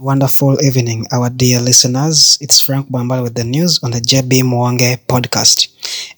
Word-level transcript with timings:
Wonderful 0.00 0.60
evening, 0.60 1.06
our 1.12 1.30
dear 1.30 1.60
listeners. 1.60 2.36
It's 2.40 2.60
Frank 2.60 2.90
Bwambale 2.90 3.22
with 3.22 3.36
the 3.36 3.44
news 3.44 3.78
on 3.84 3.92
the 3.92 4.00
JB 4.00 4.42
Muwonge 4.42 4.98
podcast. 5.06 5.68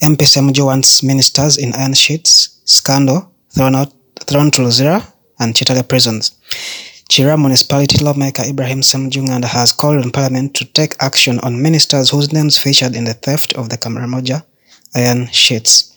MP 0.00 0.24
Ssemujju 0.24 0.64
wants 0.64 1.02
ministers 1.02 1.58
in 1.58 1.74
iron 1.74 1.92
sheets, 1.92 2.58
scandal, 2.64 3.30
thrown 3.50 3.74
out, 3.74 3.92
thrown 4.20 4.50
to 4.52 4.62
Luzira 4.62 5.06
and 5.38 5.54
Kitalya 5.54 5.86
prisons. 5.86 6.30
Kira 7.10 7.38
municipality 7.38 8.02
lawmaker 8.02 8.44
Ibrahim 8.48 8.80
Ssemujju 8.80 9.26
Nganda 9.26 9.44
has 9.44 9.74
called 9.74 10.02
on 10.02 10.10
parliament 10.10 10.54
to 10.54 10.64
take 10.64 10.96
action 11.00 11.38
on 11.40 11.60
ministers 11.60 12.08
whose 12.08 12.32
names 12.32 12.56
featured 12.56 12.96
in 12.96 13.04
the 13.04 13.12
theft 13.12 13.52
of 13.56 13.68
the 13.68 13.76
Karamoja 13.76 14.42
iron 14.94 15.26
sheets. 15.26 15.94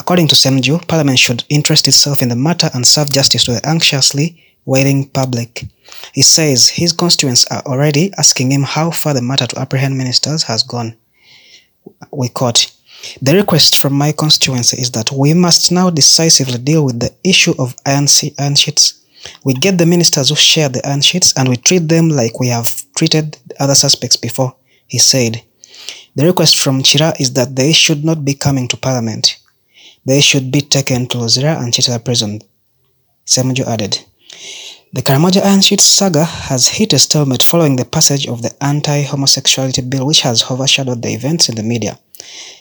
According 0.00 0.26
to 0.28 0.34
Ssemujju, 0.34 0.88
parliament 0.88 1.20
should 1.20 1.44
interest 1.48 1.86
itself 1.86 2.22
in 2.22 2.28
the 2.28 2.34
matter 2.34 2.70
and 2.74 2.84
serve 2.84 3.12
justice 3.12 3.44
to 3.44 3.52
the 3.52 3.64
anxiously 3.64 4.42
waiting 4.64 5.08
public. 5.08 5.68
He 6.12 6.22
says 6.22 6.68
his 6.68 6.92
constituents 6.92 7.46
are 7.46 7.62
already 7.66 8.12
asking 8.18 8.52
him 8.52 8.62
how 8.62 8.90
far 8.90 9.14
the 9.14 9.22
matter 9.22 9.46
to 9.46 9.58
apprehend 9.58 9.96
ministers 9.96 10.44
has 10.44 10.62
gone. 10.62 10.96
We 12.12 12.28
quote, 12.28 12.70
the 13.22 13.34
request 13.34 13.78
from 13.78 13.94
my 13.94 14.12
constituency 14.12 14.80
is 14.80 14.90
that 14.92 15.10
we 15.10 15.32
must 15.34 15.72
now 15.72 15.90
decisively 15.90 16.58
deal 16.58 16.84
with 16.84 17.00
the 17.00 17.14
issue 17.24 17.54
of 17.58 17.74
iron, 17.86 18.06
iron 18.38 18.54
sheets. 18.54 19.00
We 19.44 19.54
get 19.54 19.78
the 19.78 19.86
ministers 19.86 20.28
who 20.28 20.36
share 20.36 20.68
the 20.68 20.86
iron 20.86 21.00
sheets 21.00 21.32
and 21.36 21.48
we 21.48 21.56
treat 21.56 21.88
them 21.88 22.08
like 22.08 22.38
we 22.38 22.48
have 22.48 22.84
treated 22.94 23.38
other 23.58 23.74
suspects 23.74 24.16
before, 24.16 24.54
he 24.86 24.98
said. 24.98 25.42
The 26.16 26.26
request 26.26 26.58
from 26.58 26.82
Kira 26.82 27.18
is 27.20 27.32
that 27.34 27.56
they 27.56 27.72
should 27.72 28.04
not 28.04 28.24
be 28.24 28.34
coming 28.34 28.68
to 28.68 28.76
parliament. 28.76 29.38
They 30.04 30.20
should 30.20 30.50
be 30.50 30.60
taken 30.60 31.06
to 31.08 31.18
Luzira 31.18 31.58
and 31.62 31.72
Kitalya 31.72 32.04
prison, 32.04 32.40
Ssemujju 33.26 33.66
added. 33.66 33.98
The 34.92 35.02
Karamoja 35.02 35.44
Iron 35.44 35.60
Sheets 35.60 35.84
saga 35.84 36.24
has 36.24 36.66
hit 36.66 36.92
a 36.92 36.98
stalemate 36.98 37.44
following 37.44 37.76
the 37.76 37.84
passage 37.84 38.26
of 38.26 38.42
the 38.42 38.52
anti-homosexuality 38.60 39.82
bill 39.82 40.04
which 40.04 40.22
has 40.22 40.50
overshadowed 40.50 41.02
the 41.02 41.14
events 41.14 41.48
in 41.48 41.54
the 41.54 41.62
media. 41.62 42.00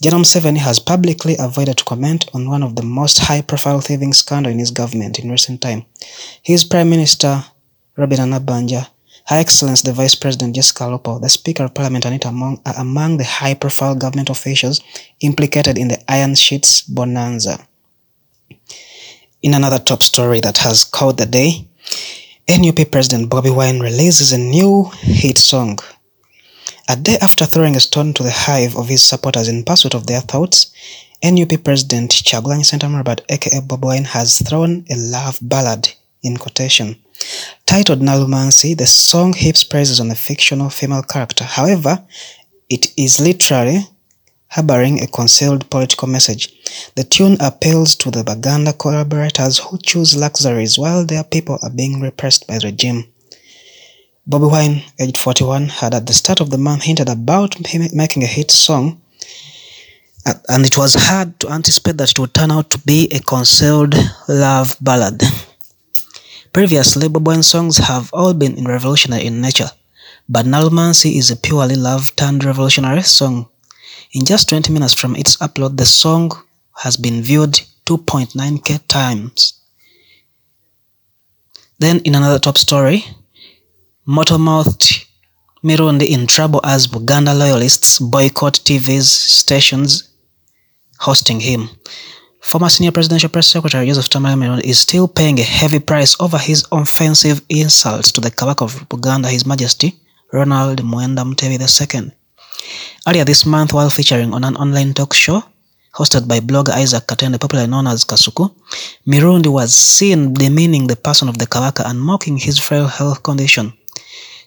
General 0.00 0.22
Museveni 0.22 0.58
has 0.58 0.78
publicly 0.78 1.34
avoided 1.36 1.78
to 1.78 1.84
comment 1.84 2.30
on 2.32 2.48
one 2.48 2.62
of 2.62 2.76
the 2.76 2.84
most 2.84 3.18
high-profile 3.18 3.80
thieving 3.80 4.12
scandals 4.12 4.52
in 4.52 4.60
his 4.60 4.70
government 4.70 5.18
in 5.18 5.32
recent 5.32 5.60
time. 5.60 5.84
His 6.44 6.62
Prime 6.62 6.88
Minister, 6.88 7.44
Robinah 7.98 8.38
Nabbanja, 8.38 8.86
Her 9.26 9.40
Excellency 9.40 9.88
the 9.88 9.92
Vice 9.92 10.14
President 10.14 10.54
Jessica 10.54 10.84
Alupo, 10.84 11.20
the 11.20 11.28
Speaker 11.28 11.64
of 11.64 11.74
Parliament 11.74 12.04
Anita 12.04 12.28
Among 12.28 12.62
are 12.64 12.78
among 12.78 13.16
the 13.16 13.24
high-profile 13.24 13.96
government 13.96 14.30
officials 14.30 14.80
implicated 15.18 15.76
in 15.76 15.88
the 15.88 15.98
Iron 16.08 16.36
Sheets 16.36 16.82
bonanza. 16.82 17.66
In 19.42 19.54
another 19.54 19.80
top 19.80 20.04
story 20.04 20.38
that 20.38 20.58
has 20.58 20.84
caught 20.84 21.16
the 21.16 21.26
day, 21.26 21.66
NUP 22.48 22.90
President 22.90 23.30
Bobi 23.30 23.54
Wine 23.54 23.80
releases 23.80 24.32
a 24.32 24.38
new 24.38 24.90
hit 25.00 25.38
song. 25.38 25.78
A 26.88 26.96
day 26.96 27.16
after 27.20 27.46
throwing 27.46 27.76
a 27.76 27.80
stone 27.80 28.12
to 28.14 28.22
the 28.22 28.30
hive 28.30 28.76
of 28.76 28.88
his 28.88 29.02
supporters 29.02 29.48
in 29.48 29.64
pursuit 29.64 29.94
of 29.94 30.06
their 30.06 30.20
thoughts, 30.20 30.72
NUP 31.22 31.62
President 31.64 32.10
Kyagulanyi 32.10 32.64
Ssentamu 32.64 32.96
Robert 32.96 33.22
aka 33.28 33.60
Bobi 33.60 33.84
Wine 33.84 34.04
has 34.04 34.38
thrown 34.46 34.84
a 34.90 34.96
love 34.96 35.38
ballad 35.40 35.92
in 36.22 36.36
quotation. 36.36 36.96
Titled 37.66 38.00
Nalumansi, 38.00 38.76
the 38.76 38.86
song 38.86 39.32
heaps 39.32 39.64
praises 39.64 40.00
on 40.00 40.08
the 40.08 40.16
fictional 40.16 40.70
female 40.70 41.02
character. 41.02 41.44
However, 41.44 42.04
it 42.68 42.92
is 42.98 43.20
literally 43.20 43.86
harboring 44.52 45.02
a 45.02 45.06
concealed 45.06 45.68
political 45.70 46.06
message. 46.06 46.52
The 46.94 47.04
tune 47.04 47.38
appeals 47.40 47.96
to 47.96 48.10
the 48.10 48.22
Baganda 48.22 48.74
collaborators 48.74 49.58
who 49.58 49.78
choose 49.78 50.14
luxuries 50.14 50.78
while 50.78 51.06
their 51.06 51.24
people 51.24 51.58
are 51.62 51.70
being 51.70 52.02
repressed 52.02 52.46
by 52.46 52.58
the 52.58 52.66
regime. 52.66 53.04
Bobi 54.28 54.50
Wine, 54.50 54.82
aged 55.00 55.16
41, 55.16 55.68
had 55.68 55.94
at 55.94 56.06
the 56.06 56.12
start 56.12 56.40
of 56.40 56.50
the 56.50 56.58
month 56.58 56.82
hinted 56.82 57.08
about 57.08 57.56
making 57.94 58.22
a 58.22 58.26
hit 58.26 58.50
song, 58.50 59.00
uh, 60.26 60.34
and 60.50 60.66
it 60.66 60.76
was 60.76 60.94
hard 60.94 61.40
to 61.40 61.48
anticipate 61.48 61.96
that 61.96 62.10
it 62.10 62.18
would 62.18 62.34
turn 62.34 62.50
out 62.50 62.68
to 62.70 62.78
be 62.80 63.08
a 63.10 63.20
concealed 63.20 63.94
love 64.28 64.76
ballad. 64.82 65.22
Previously, 66.52 67.08
Bobi 67.08 67.24
Wine 67.24 67.42
songs 67.42 67.78
have 67.78 68.12
all 68.12 68.34
been 68.34 68.62
revolutionary 68.64 69.24
in 69.24 69.40
nature, 69.40 69.70
but 70.28 70.44
Nalumansi 70.44 71.16
is 71.16 71.30
a 71.30 71.36
purely 71.36 71.74
love-turned-revolutionary 71.74 73.02
song 73.02 73.48
in 74.12 74.24
just 74.24 74.48
20 74.48 74.72
minutes 74.72 74.94
from 74.94 75.16
its 75.16 75.36
upload, 75.38 75.76
the 75.76 75.86
song 75.86 76.30
has 76.82 76.96
been 76.96 77.22
viewed 77.22 77.60
2.9k 77.86 78.80
times. 78.88 79.54
Then 81.78 82.00
in 82.00 82.14
another 82.14 82.38
top 82.38 82.58
story, 82.58 83.04
motor-mouthed 84.04 85.06
Mirundi 85.64 86.08
in 86.08 86.26
trouble 86.26 86.60
as 86.64 86.86
Buganda 86.86 87.36
loyalists 87.38 87.98
boycott 87.98 88.54
TV's 88.54 89.10
stations 89.10 90.08
hosting 90.98 91.40
him. 91.40 91.68
Former 92.40 92.68
senior 92.68 92.92
presidential 92.92 93.30
press 93.30 93.46
secretary 93.46 93.86
Joseph 93.86 94.08
Tamale 94.08 94.40
Mirundi 94.40 94.64
is 94.64 94.78
still 94.78 95.06
paying 95.08 95.38
a 95.38 95.44
heavy 95.44 95.78
price 95.78 96.16
over 96.20 96.38
his 96.38 96.66
offensive 96.72 97.40
insults 97.48 98.10
to 98.12 98.20
the 98.20 98.30
Kabaka 98.30 98.62
of 98.62 98.88
Buganda, 98.88 99.30
His 99.30 99.46
Majesty 99.46 99.94
Ronald 100.32 100.80
Mutebi 100.82 101.58
II. 101.60 102.12
Earlier 103.06 103.24
this 103.24 103.44
month, 103.44 103.72
while 103.72 103.90
featuring 103.90 104.32
on 104.34 104.44
an 104.44 104.56
online 104.56 104.94
talk 104.94 105.14
show 105.14 105.42
hosted 105.94 106.26
by 106.26 106.40
blogger 106.40 106.72
Isaac 106.72 107.06
Katende, 107.06 107.38
popularly 107.38 107.70
known 107.70 107.86
as 107.86 108.04
Kasuku, 108.04 108.50
Mirundi 109.06 109.48
was 109.48 109.74
seen 109.74 110.32
demeaning 110.32 110.86
the 110.86 110.96
person 110.96 111.28
of 111.28 111.38
the 111.38 111.46
Kabaka 111.46 111.84
and 111.84 112.00
mocking 112.00 112.38
his 112.38 112.58
frail 112.58 112.86
health 112.86 113.22
condition. 113.22 113.72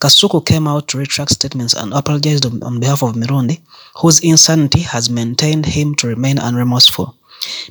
Kasuku 0.00 0.44
came 0.44 0.66
out 0.66 0.88
to 0.88 0.98
retract 0.98 1.30
statements 1.30 1.74
and 1.74 1.92
apologized 1.92 2.46
on 2.62 2.80
behalf 2.80 3.02
of 3.02 3.14
Mirundi, 3.14 3.60
whose 4.00 4.20
insanity 4.20 4.80
has 4.80 5.10
maintained 5.10 5.66
him 5.66 5.94
to 5.96 6.06
remain 6.06 6.36
unremorseful. 6.36 7.14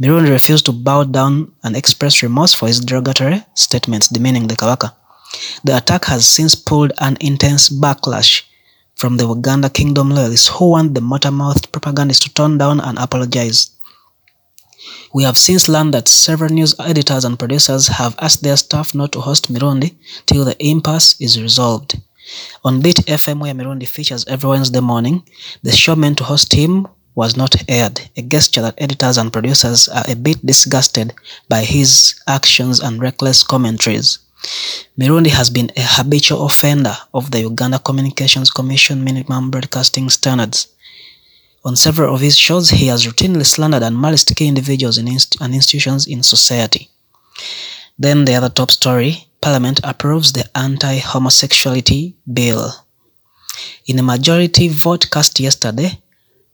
Mirundi 0.00 0.30
refused 0.30 0.66
to 0.66 0.72
bow 0.72 1.04
down 1.04 1.52
and 1.64 1.76
express 1.76 2.22
remorse 2.22 2.54
for 2.54 2.68
his 2.68 2.80
derogatory 2.80 3.44
statements 3.54 4.08
demeaning 4.08 4.46
the 4.46 4.56
Kabaka. 4.56 4.92
The 5.64 5.76
attack 5.76 6.04
has 6.06 6.26
since 6.26 6.54
pulled 6.54 6.92
an 6.98 7.18
intense 7.20 7.68
backlash 7.68 8.42
from 8.98 9.16
the 9.16 9.24
Buganda 9.24 9.72
Kingdom 9.72 10.10
loyalists 10.10 10.48
who 10.48 10.70
want 10.70 10.92
the 10.94 11.00
motor-mouthed 11.00 11.70
propagandist 11.70 12.22
to 12.22 12.34
tone 12.34 12.58
down 12.58 12.80
and 12.80 12.98
apologize. 12.98 13.70
We 15.14 15.22
have 15.22 15.38
since 15.38 15.68
learned 15.68 15.94
that 15.94 16.08
several 16.08 16.50
news 16.50 16.74
editors 16.80 17.24
and 17.24 17.38
producers 17.38 17.86
have 17.86 18.16
asked 18.18 18.42
their 18.42 18.56
staff 18.56 18.96
not 18.96 19.12
to 19.12 19.20
host 19.20 19.52
Mirundi 19.52 19.94
till 20.26 20.44
the 20.44 20.56
impasse 20.58 21.14
is 21.20 21.40
resolved. 21.40 21.96
On 22.64 22.82
Beat 22.82 22.96
FM, 23.06 23.38
where 23.38 23.54
Mirundi 23.54 23.86
features 23.86 24.24
every 24.26 24.50
Wednesday 24.50 24.80
morning, 24.80 25.22
the 25.62 25.72
show 25.72 25.94
meant 25.94 26.18
to 26.18 26.24
host 26.24 26.52
him 26.52 26.88
was 27.14 27.36
not 27.36 27.54
aired, 27.68 28.00
a 28.16 28.22
gesture 28.22 28.62
that 28.62 28.74
editors 28.78 29.16
and 29.16 29.32
producers 29.32 29.88
are 29.88 30.04
a 30.08 30.16
bit 30.16 30.44
disgusted 30.44 31.14
by 31.48 31.62
his 31.62 32.14
actions 32.26 32.80
and 32.80 33.00
reckless 33.00 33.42
commentaries. 33.44 34.18
Mirundi 34.98 35.30
has 35.30 35.50
been 35.50 35.70
a 35.76 35.82
habitual 35.82 36.44
offender 36.46 36.96
of 37.14 37.30
the 37.30 37.40
Uganda 37.40 37.78
Communications 37.78 38.50
Commission 38.50 39.04
minimum 39.04 39.50
broadcasting 39.50 40.10
standards. 40.10 40.68
On 41.64 41.76
several 41.76 42.14
of 42.14 42.20
his 42.20 42.36
shows, 42.36 42.70
he 42.70 42.86
has 42.86 43.06
routinely 43.06 43.46
slandered 43.46 43.82
and 43.82 43.96
maliced 43.96 44.34
key 44.34 44.48
individuals 44.48 44.98
and 44.98 45.54
institutions 45.54 46.06
in 46.06 46.22
society. 46.22 46.88
Then 47.98 48.24
the 48.24 48.34
other 48.34 48.48
top 48.48 48.70
story, 48.70 49.28
Parliament 49.40 49.80
approves 49.84 50.32
the 50.32 50.48
anti-homosexuality 50.56 52.14
bill. 52.32 52.72
In 53.86 53.98
a 53.98 54.02
majority 54.02 54.68
vote 54.68 55.10
cast 55.10 55.40
yesterday, 55.40 56.00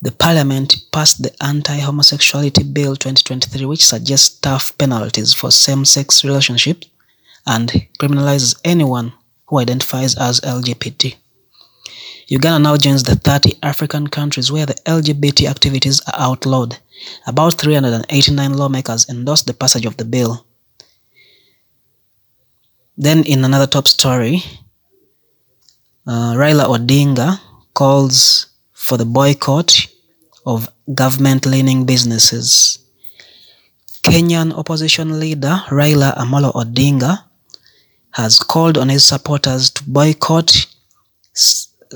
the 0.00 0.12
Parliament 0.12 0.76
passed 0.92 1.22
the 1.22 1.34
Anti-Homosexuality 1.42 2.62
Bill 2.62 2.94
2023 2.94 3.64
which 3.64 3.86
suggests 3.86 4.38
tough 4.38 4.76
penalties 4.76 5.32
for 5.32 5.50
same-sex 5.50 6.24
relationships 6.24 6.86
and 7.46 7.70
criminalizes 7.98 8.58
anyone 8.64 9.12
who 9.46 9.58
identifies 9.58 10.16
as 10.16 10.40
LGBT. 10.40 11.16
Uganda 12.28 12.58
now 12.58 12.76
joins 12.76 13.02
the 13.02 13.16
30 13.16 13.58
African 13.62 14.08
countries 14.08 14.50
where 14.50 14.66
the 14.66 14.74
LGBT 14.86 15.48
activities 15.48 16.00
are 16.06 16.30
outlawed. 16.30 16.78
About 17.26 17.54
389 17.60 18.54
lawmakers 18.54 19.08
endorsed 19.08 19.46
the 19.46 19.52
passage 19.52 19.84
of 19.84 19.96
the 19.98 20.04
bill. 20.04 20.46
Then 22.96 23.24
in 23.24 23.44
another 23.44 23.66
top 23.66 23.88
story, 23.88 24.42
uh, 26.06 26.34
Raila 26.34 26.66
Odinga 26.66 27.40
calls 27.74 28.46
for 28.72 28.96
the 28.96 29.04
boycott 29.04 29.86
of 30.46 30.68
government-leaning 30.94 31.84
businesses. 31.84 32.78
Kenyan 34.02 34.52
opposition 34.52 35.18
leader 35.18 35.62
Raila 35.68 36.16
Amolo 36.16 36.52
Odinga 36.52 37.24
has 38.14 38.38
called 38.38 38.78
on 38.78 38.88
his 38.88 39.04
supporters 39.04 39.70
to 39.70 39.82
boycott 39.84 40.66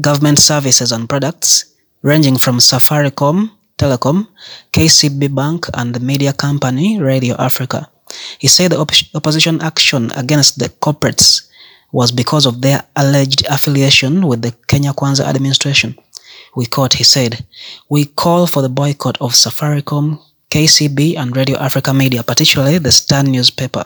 government 0.00 0.38
services 0.38 0.90
and 0.92 1.08
products 1.08 1.74
ranging 2.02 2.36
from 2.36 2.58
Safaricom, 2.58 3.50
Telecom, 3.78 4.26
KCB 4.72 5.34
Bank 5.34 5.66
and 5.74 5.94
the 5.94 6.00
media 6.00 6.32
company 6.32 7.00
Radio 7.00 7.36
Africa. 7.36 7.88
He 8.38 8.48
said 8.48 8.72
the 8.72 8.78
op 8.78 8.90
opposition 9.14 9.62
action 9.62 10.10
against 10.16 10.58
the 10.58 10.68
corporates 10.68 11.46
was 11.92 12.10
because 12.10 12.44
of 12.44 12.60
their 12.60 12.82
alleged 12.96 13.46
affiliation 13.46 14.26
with 14.26 14.42
the 14.42 14.52
Kenya 14.66 14.92
Kwanza 14.92 15.24
administration. 15.24 15.96
We 16.56 16.66
quote, 16.66 16.94
he 16.94 17.04
said, 17.04 17.44
We 17.88 18.06
call 18.06 18.48
for 18.48 18.62
the 18.62 18.68
boycott 18.68 19.16
of 19.20 19.32
Safaricom, 19.32 20.18
KCB, 20.50 21.16
and 21.16 21.36
Radio 21.36 21.56
Africa 21.58 21.94
Media, 21.94 22.24
particularly 22.24 22.78
the 22.78 22.90
Star 22.90 23.22
newspaper, 23.22 23.84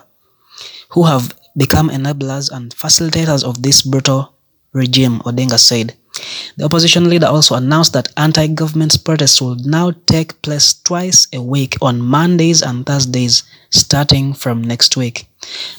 who 0.91 1.05
have 1.05 1.35
become 1.57 1.89
enablers 1.89 2.51
and 2.51 2.75
facilitators 2.75 3.45
of 3.45 3.63
this 3.63 3.83
brutal 3.83 4.35
regime, 4.73 5.21
Odinga 5.21 5.59
said. 5.59 5.95
The 6.57 6.65
opposition 6.65 7.11
leader 7.11 7.27
also 7.27 7.57
announced 7.57 7.93
that 7.95 8.09
anti-government 8.17 9.05
protests 9.05 9.41
will 9.41 9.57
now 9.57 9.93
take 10.07 10.41
place 10.43 10.75
twice 10.85 11.27
a 11.33 11.43
week 11.43 11.77
on 11.83 12.01
Mondays 12.01 12.63
and 12.63 12.87
Thursdays 12.87 13.43
starting 13.71 14.33
from 14.35 14.63
next 14.63 14.97
week. 14.97 15.27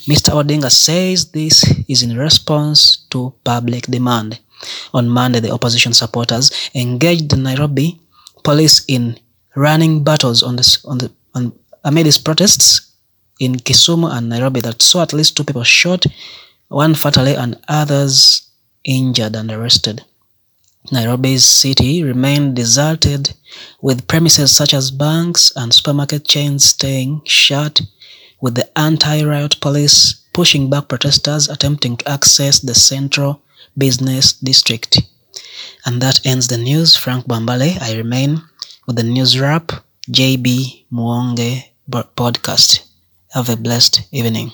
Mr. 0.08 0.34
Odinga 0.34 0.70
says 0.70 1.32
this 1.32 1.64
is 1.88 2.04
in 2.04 2.18
response 2.18 2.98
to 3.12 3.34
public 3.44 3.86
demand. 3.86 4.40
On 4.94 5.08
Monday, 5.08 5.40
the 5.40 5.52
opposition 5.52 5.94
supporters 5.94 6.52
engaged 6.74 7.30
the 7.30 7.38
Nairobi 7.38 8.00
police 8.44 8.84
in 8.88 9.18
running 9.56 10.04
battles 10.04 10.44
on, 10.44 10.56
the 10.56 10.78
on, 10.86 10.98
the, 10.98 11.12
on 11.34 11.54
amid 11.84 12.06
these 12.06 12.18
protests 12.18 12.95
in 13.40 13.56
Kisumu 13.56 14.12
and 14.12 14.30
Nairobi 14.30 14.62
that 14.62 14.82
saw 14.82 15.02
at 15.02 15.14
least 15.14 15.36
two 15.36 15.44
people 15.44 15.64
shot, 15.64 16.06
one 16.70 16.96
fatally 16.96 17.36
and 17.36 17.60
others 17.68 18.50
injured 18.84 19.36
and 19.36 19.52
arrested. 19.52 20.04
Nairobi's 20.92 21.44
city 21.44 22.04
remained 22.04 22.56
deserted, 22.56 23.34
with 23.82 24.08
premises 24.08 24.56
such 24.56 24.74
as 24.74 24.92
banks 24.92 25.52
and 25.56 25.74
supermarket 25.74 26.28
chains 26.28 26.66
staying 26.66 27.22
shut, 27.26 27.82
with 28.40 28.56
the 28.56 28.78
anti-riot 28.78 29.60
police 29.62 30.22
pushing 30.34 30.70
back 30.70 30.88
protesters 30.88 31.50
attempting 31.50 31.98
to 31.98 32.08
access 32.10 32.60
the 32.60 32.76
central 32.76 33.42
business 33.78 34.34
district. 34.34 35.02
And 35.86 36.02
that 36.02 36.20
ends 36.26 36.48
the 36.48 36.58
news. 36.58 36.96
Frank 36.96 37.26
Bwambale, 37.26 37.82
I 37.82 37.96
remain 37.96 38.42
with 38.86 38.98
the 38.98 39.04
news 39.04 39.40
wrap, 39.40 39.72
JB 40.12 40.86
Muwonge 40.92 41.64
podcast. 41.90 42.85
Have 43.36 43.50
a 43.50 43.56
blessed 43.56 44.02
evening. 44.12 44.52